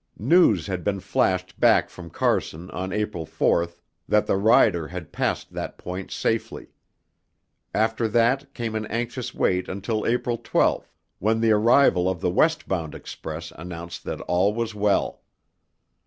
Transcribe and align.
News 0.17 0.65
had 0.65 0.83
been 0.83 0.99
flashed 0.99 1.59
back 1.59 1.87
from 1.87 2.09
Carson 2.09 2.71
on 2.71 2.91
April 2.91 3.23
4 3.23 3.67
that 4.09 4.25
the 4.25 4.35
rider 4.35 4.87
had 4.87 5.11
passed 5.13 5.53
that 5.53 5.77
point 5.77 6.09
safely. 6.09 6.71
After 7.71 8.07
that 8.07 8.51
came 8.55 8.73
an 8.73 8.87
anxious 8.87 9.31
wait 9.35 9.69
until 9.69 10.07
April 10.07 10.39
12 10.39 10.89
when 11.19 11.39
the 11.39 11.51
arrival 11.51 12.09
of 12.09 12.19
the 12.19 12.31
west 12.31 12.67
bound 12.67 12.95
express 12.95 13.51
announced 13.55 14.03
that 14.05 14.21
all 14.21 14.55
was 14.55 14.73
well. 14.73 15.21